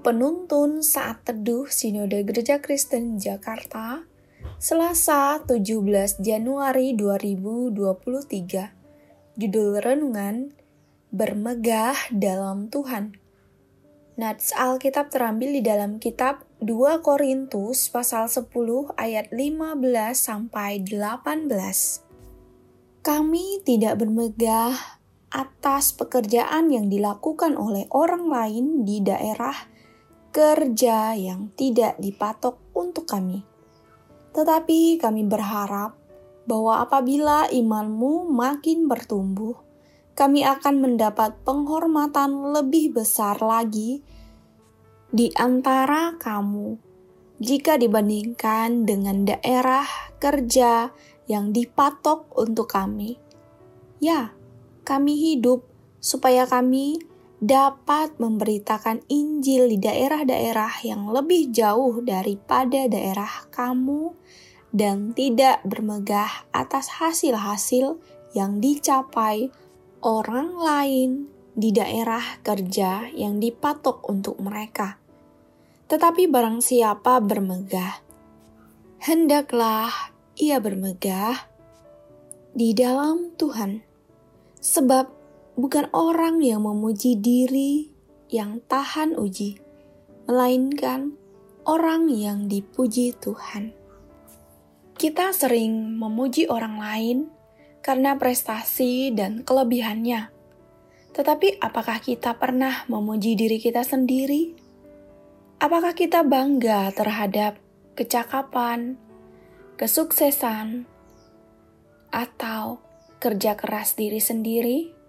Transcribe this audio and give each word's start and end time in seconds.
Penuntun 0.00 0.80
Saat 0.80 1.28
Teduh 1.28 1.68
Sinode 1.68 2.24
Gereja 2.24 2.64
Kristen 2.64 3.20
Jakarta, 3.20 4.08
Selasa 4.56 5.44
17 5.44 6.24
Januari 6.24 6.96
2023. 6.96 9.36
Judul 9.36 9.76
Renungan, 9.76 10.56
Bermegah 11.12 12.16
dalam 12.16 12.72
Tuhan. 12.72 13.20
Nats 14.16 14.56
Alkitab 14.56 15.12
terambil 15.12 15.60
di 15.60 15.62
dalam 15.68 16.00
kitab 16.00 16.48
2 16.64 17.04
Korintus 17.04 17.92
pasal 17.92 18.32
10 18.32 18.48
ayat 18.96 19.28
15 19.28 19.84
sampai 20.16 20.80
18. 20.80 21.44
Kami 23.04 23.60
tidak 23.68 24.00
bermegah 24.00 24.96
atas 25.28 25.92
pekerjaan 25.92 26.72
yang 26.72 26.88
dilakukan 26.88 27.52
oleh 27.52 27.84
orang 27.92 28.32
lain 28.32 28.88
di 28.88 29.04
daerah 29.04 29.68
kerja 30.30 31.18
yang 31.18 31.50
tidak 31.58 31.98
dipatok 31.98 32.58
untuk 32.74 33.06
kami. 33.06 33.42
Tetapi 34.30 35.02
kami 35.02 35.26
berharap 35.26 35.98
bahwa 36.46 36.82
apabila 36.86 37.50
imanmu 37.50 38.30
makin 38.30 38.86
bertumbuh, 38.86 39.58
kami 40.14 40.46
akan 40.46 40.82
mendapat 40.82 41.34
penghormatan 41.42 42.54
lebih 42.54 42.94
besar 42.94 43.38
lagi 43.42 44.02
di 45.10 45.34
antara 45.34 46.14
kamu 46.14 46.78
jika 47.42 47.80
dibandingkan 47.80 48.86
dengan 48.86 49.26
daerah 49.26 49.88
kerja 50.22 50.92
yang 51.26 51.50
dipatok 51.50 52.30
untuk 52.36 52.70
kami. 52.70 53.16
Ya, 53.98 54.36
kami 54.84 55.16
hidup 55.16 55.64
supaya 55.98 56.44
kami 56.44 57.00
dapat 57.40 58.20
memberitakan 58.20 59.00
Injil 59.08 59.72
di 59.72 59.80
daerah-daerah 59.80 60.84
yang 60.84 61.08
lebih 61.08 61.48
jauh 61.48 62.04
daripada 62.04 62.84
daerah 62.84 63.48
kamu 63.48 64.12
dan 64.70 65.16
tidak 65.16 65.64
bermegah 65.64 66.46
atas 66.52 67.00
hasil-hasil 67.00 67.98
yang 68.36 68.60
dicapai 68.60 69.50
orang 70.04 70.54
lain 70.60 71.10
di 71.56 71.74
daerah 71.74 72.22
kerja 72.44 73.10
yang 73.10 73.40
dipatok 73.40 74.04
untuk 74.06 74.38
mereka. 74.38 75.00
Tetapi 75.90 76.30
barang 76.30 76.62
siapa 76.62 77.18
bermegah, 77.18 77.98
hendaklah 79.02 79.90
ia 80.38 80.62
bermegah 80.62 81.50
di 82.54 82.70
dalam 82.76 83.34
Tuhan 83.34 83.90
Sebab 84.60 85.19
bukan 85.60 85.92
orang 85.92 86.40
yang 86.40 86.64
memuji 86.64 87.20
diri 87.20 87.92
yang 88.32 88.64
tahan 88.64 89.12
uji, 89.12 89.60
melainkan 90.24 91.12
orang 91.68 92.08
yang 92.08 92.48
dipuji 92.48 93.12
Tuhan. 93.20 93.76
Kita 94.96 95.36
sering 95.36 96.00
memuji 96.00 96.48
orang 96.48 96.80
lain 96.80 97.18
karena 97.84 98.16
prestasi 98.16 99.12
dan 99.12 99.44
kelebihannya. 99.44 100.32
Tetapi 101.12 101.60
apakah 101.60 102.00
kita 102.00 102.40
pernah 102.40 102.88
memuji 102.88 103.36
diri 103.36 103.60
kita 103.60 103.84
sendiri? 103.84 104.56
Apakah 105.60 105.92
kita 105.92 106.24
bangga 106.24 106.88
terhadap 106.96 107.60
kecakapan, 107.96 108.96
kesuksesan, 109.76 110.88
atau 112.10 112.80
kerja 113.22 113.54
keras 113.54 113.94
diri 113.94 114.18
sendiri, 114.18 114.99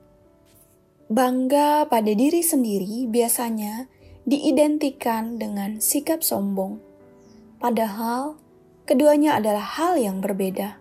bangga 1.12 1.92
pada 1.92 2.16
diri 2.16 2.40
sendiri 2.40 3.04
biasanya 3.12 3.92
diidentikan 4.24 5.36
dengan 5.36 5.84
sikap 5.84 6.24
sombong. 6.24 6.80
Padahal, 7.60 8.40
keduanya 8.88 9.36
adalah 9.36 9.76
hal 9.76 10.00
yang 10.00 10.24
berbeda. 10.24 10.80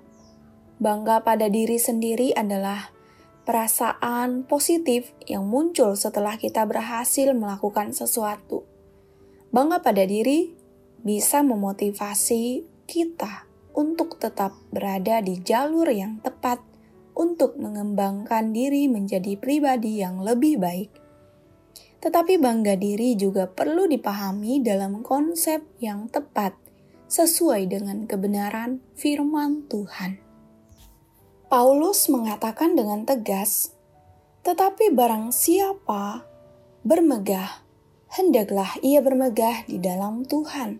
Bangga 0.79 1.27
pada 1.27 1.51
diri 1.51 1.83
sendiri 1.83 2.31
adalah 2.31 2.95
perasaan 3.43 4.47
positif 4.47 5.11
yang 5.27 5.51
muncul 5.51 5.99
setelah 5.99 6.39
kita 6.39 6.63
berhasil 6.63 7.35
melakukan 7.35 7.91
sesuatu. 7.91 8.63
Bangga 9.51 9.83
pada 9.83 10.07
diri 10.07 10.55
bisa 11.03 11.43
memotivasi 11.43 12.63
kita 12.87 13.51
untuk 13.75 14.15
tetap 14.23 14.55
berada 14.71 15.19
di 15.19 15.43
jalur 15.43 15.91
yang 15.91 16.23
tepat 16.23 16.70
untuk 17.15 17.59
mengembangkan 17.59 18.55
diri 18.55 18.87
menjadi 18.87 19.37
pribadi 19.37 20.01
yang 20.01 20.23
lebih 20.23 20.61
baik. 20.61 20.91
Tetapi 22.01 22.41
bangga 22.41 22.81
diri 22.81 23.13
juga 23.15 23.45
perlu 23.45 23.85
dipahami 23.85 24.65
dalam 24.65 25.05
konsep 25.05 25.61
yang 25.85 26.09
tepat 26.09 26.57
sesuai 27.11 27.69
dengan 27.69 28.09
kebenaran 28.09 28.81
firman 28.97 29.69
Tuhan. 29.69 30.17
Paulus 31.51 32.07
mengatakan 32.07 32.79
dengan 32.79 33.03
tegas, 33.03 33.75
"Tetapi 34.47 34.95
barang 34.95 35.35
siapa 35.35 36.23
bermegah, 36.87 37.67
hendaklah 38.15 38.79
ia 38.81 39.03
bermegah 39.03 39.67
di 39.67 39.83
dalam 39.83 40.23
Tuhan." 40.23 40.79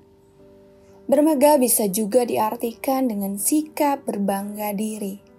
Bermegah 1.11 1.59
bisa 1.59 1.91
juga 1.91 2.23
diartikan 2.23 3.11
dengan 3.11 3.35
sikap 3.35 4.07
berbangga 4.07 4.71
diri. 4.71 5.30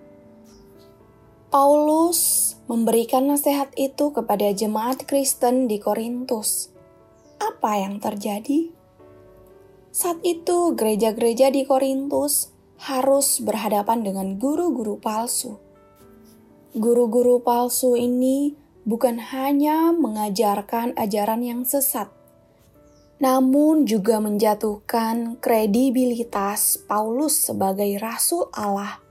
Paulus 1.51 2.55
memberikan 2.71 3.27
nasihat 3.27 3.75
itu 3.75 4.15
kepada 4.15 4.55
jemaat 4.55 5.03
Kristen 5.03 5.67
di 5.67 5.83
Korintus. 5.83 6.71
Apa 7.43 7.75
yang 7.75 7.99
terjadi? 7.99 8.71
Saat 9.91 10.23
itu, 10.23 10.71
gereja-gereja 10.79 11.51
di 11.51 11.67
Korintus 11.67 12.55
harus 12.87 13.43
berhadapan 13.43 13.99
dengan 13.99 14.39
guru-guru 14.39 14.95
palsu. 15.03 15.59
Guru-guru 16.71 17.43
palsu 17.43 17.99
ini 17.99 18.55
bukan 18.87 19.19
hanya 19.19 19.91
mengajarkan 19.91 20.95
ajaran 20.95 21.43
yang 21.43 21.67
sesat, 21.67 22.07
namun 23.19 23.83
juga 23.83 24.23
menjatuhkan 24.23 25.35
kredibilitas 25.43 26.79
Paulus 26.87 27.51
sebagai 27.51 27.91
rasul 27.99 28.47
Allah 28.55 29.10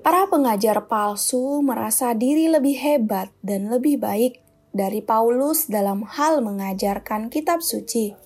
Para 0.00 0.24
pengajar 0.32 0.88
palsu 0.88 1.60
merasa 1.60 2.16
diri 2.16 2.48
lebih 2.48 2.72
hebat 2.80 3.28
dan 3.44 3.68
lebih 3.68 4.00
baik 4.00 4.40
dari 4.72 5.04
Paulus 5.04 5.68
dalam 5.68 6.08
hal 6.08 6.40
mengajarkan 6.40 7.28
kitab 7.28 7.60
suci. 7.60 8.16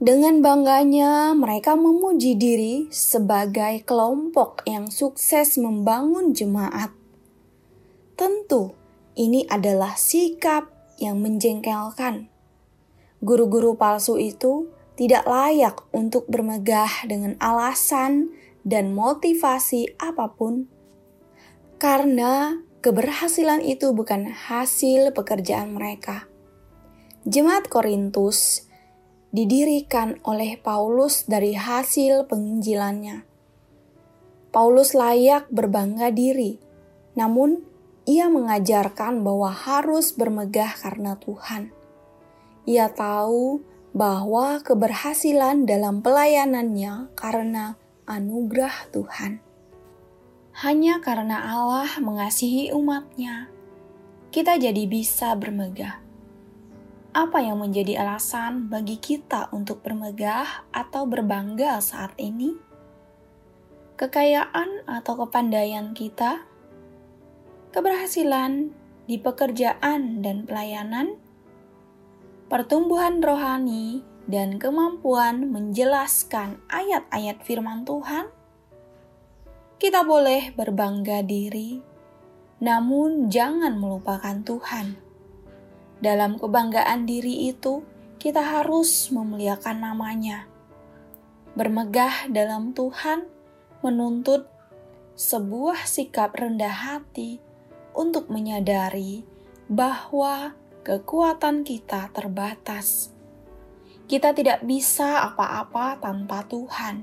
Dengan 0.00 0.40
bangganya, 0.40 1.36
mereka 1.36 1.76
memuji 1.76 2.34
diri 2.40 2.88
sebagai 2.88 3.84
kelompok 3.84 4.64
yang 4.64 4.88
sukses 4.88 5.60
membangun 5.60 6.32
jemaat. 6.32 6.90
Tentu, 8.16 8.72
ini 9.12 9.44
adalah 9.52 9.94
sikap 9.94 10.72
yang 10.96 11.20
menjengkelkan. 11.20 12.32
Guru-guru 13.20 13.76
palsu 13.76 14.16
itu 14.18 14.72
tidak 14.96 15.28
layak 15.28 15.84
untuk 15.94 16.26
bermegah 16.32 17.04
dengan 17.06 17.36
alasan 17.38 18.32
dan 18.62 18.94
motivasi 18.94 19.98
apa 19.98 20.32
pun, 20.34 20.70
karena 21.78 22.62
keberhasilan 22.82 23.62
itu 23.62 23.94
bukan 23.94 24.30
hasil 24.30 25.14
pekerjaan 25.14 25.74
mereka. 25.74 26.26
Jemaat 27.22 27.70
Korintus 27.70 28.66
didirikan 29.30 30.18
oleh 30.26 30.58
Paulus 30.58 31.24
dari 31.24 31.54
hasil 31.54 32.26
penginjilannya. 32.26 33.24
Paulus 34.52 34.92
layak 34.92 35.48
berbangga 35.48 36.12
diri, 36.12 36.60
namun 37.16 37.64
ia 38.04 38.26
mengajarkan 38.28 39.22
bahwa 39.22 39.54
harus 39.54 40.12
bermegah 40.12 40.74
karena 40.76 41.16
Tuhan. 41.16 41.72
Ia 42.66 42.90
tahu 42.90 43.62
bahwa 43.96 44.60
keberhasilan 44.60 45.64
dalam 45.64 46.02
pelayanannya 46.02 47.14
karena 47.16 47.80
anugerah 48.12 48.92
Tuhan. 48.92 49.40
Hanya 50.52 51.00
karena 51.00 51.48
Allah 51.48 51.88
mengasihi 51.96 52.76
umatnya, 52.76 53.48
kita 54.28 54.60
jadi 54.60 54.84
bisa 54.84 55.32
bermegah. 55.32 56.04
Apa 57.16 57.40
yang 57.40 57.60
menjadi 57.60 58.04
alasan 58.04 58.68
bagi 58.68 59.00
kita 59.00 59.48
untuk 59.52 59.80
bermegah 59.80 60.68
atau 60.72 61.08
berbangga 61.08 61.80
saat 61.80 62.12
ini? 62.20 62.56
Kekayaan 63.96 64.88
atau 64.88 65.24
kepandaian 65.24 65.92
kita? 65.96 66.44
Keberhasilan 67.72 68.72
di 69.08 69.16
pekerjaan 69.20 70.24
dan 70.24 70.44
pelayanan? 70.44 71.16
Pertumbuhan 72.48 73.24
rohani 73.24 74.11
dan 74.30 74.58
kemampuan 74.62 75.50
menjelaskan 75.50 76.62
ayat-ayat 76.70 77.42
firman 77.42 77.82
Tuhan, 77.82 78.30
kita 79.82 80.06
boleh 80.06 80.54
berbangga 80.54 81.26
diri, 81.26 81.82
namun 82.62 83.26
jangan 83.26 83.74
melupakan 83.74 84.38
Tuhan. 84.46 84.94
Dalam 85.98 86.38
kebanggaan 86.38 87.06
diri 87.06 87.50
itu, 87.50 87.82
kita 88.22 88.38
harus 88.38 89.10
memuliakan 89.10 89.82
namanya. 89.82 90.46
Bermegah 91.58 92.30
dalam 92.30 92.70
Tuhan 92.70 93.26
menuntut 93.82 94.46
sebuah 95.18 95.84
sikap 95.84 96.38
rendah 96.38 96.72
hati 96.72 97.42
untuk 97.92 98.30
menyadari 98.30 99.26
bahwa 99.66 100.54
kekuatan 100.86 101.66
kita 101.66 102.08
terbatas. 102.14 103.10
Kita 104.12 104.36
tidak 104.36 104.60
bisa 104.68 105.24
apa-apa 105.24 105.96
tanpa 105.96 106.44
Tuhan. 106.44 107.00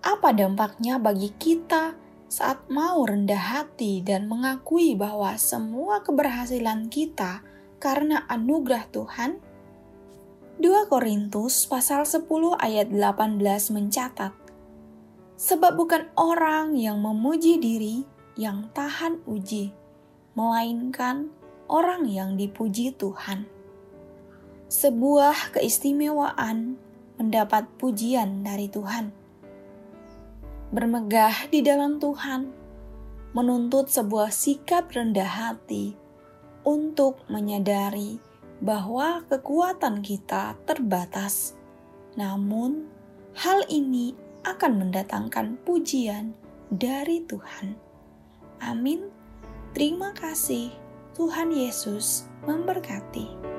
Apa 0.00 0.32
dampaknya 0.32 0.96
bagi 0.96 1.28
kita 1.36 1.92
saat 2.24 2.72
mau 2.72 3.04
rendah 3.04 3.60
hati 3.60 4.00
dan 4.00 4.24
mengakui 4.24 4.96
bahwa 4.96 5.36
semua 5.36 6.00
keberhasilan 6.00 6.88
kita 6.88 7.44
karena 7.84 8.24
anugerah 8.32 8.88
Tuhan? 8.96 9.36
2 10.56 10.88
Korintus 10.88 11.68
pasal 11.68 12.08
10 12.08 12.24
ayat 12.64 12.88
18 12.88 13.44
mencatat, 13.76 14.32
Sebab 15.36 15.76
bukan 15.76 16.08
orang 16.16 16.80
yang 16.80 16.96
memuji 17.04 17.60
diri 17.60 18.08
yang 18.40 18.72
tahan 18.72 19.20
uji, 19.28 19.68
melainkan 20.32 21.28
orang 21.68 22.08
yang 22.08 22.40
dipuji 22.40 22.96
Tuhan. 22.96 23.53
Sebuah 24.74 25.54
keistimewaan 25.54 26.74
mendapat 27.14 27.70
pujian 27.78 28.42
dari 28.42 28.66
Tuhan. 28.66 29.14
Bermegah 30.74 31.46
di 31.46 31.62
dalam 31.62 32.02
Tuhan 32.02 32.50
menuntut 33.38 33.86
sebuah 33.86 34.34
sikap 34.34 34.90
rendah 34.90 35.30
hati 35.30 35.94
untuk 36.66 37.22
menyadari 37.30 38.18
bahwa 38.58 39.22
kekuatan 39.30 40.02
kita 40.02 40.58
terbatas. 40.66 41.54
Namun, 42.18 42.90
hal 43.38 43.62
ini 43.70 44.18
akan 44.42 44.82
mendatangkan 44.82 45.54
pujian 45.62 46.34
dari 46.74 47.22
Tuhan. 47.22 47.78
Amin. 48.58 49.06
Terima 49.70 50.10
kasih. 50.18 50.74
Tuhan 51.14 51.54
Yesus 51.54 52.26
memberkati. 52.42 53.53